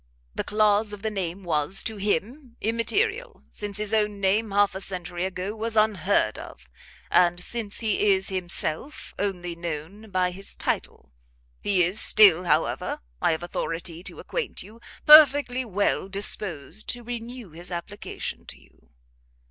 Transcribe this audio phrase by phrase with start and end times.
[0.33, 4.81] The clause of the name was, to him, immaterial; since his own name half a
[4.81, 6.67] century ago was unheard of,
[7.11, 11.11] and since he is himself only known by his title.
[11.61, 17.51] He is still, however, I have authority to acquaint you, perfectly well disposed to renew
[17.51, 18.89] his application to you."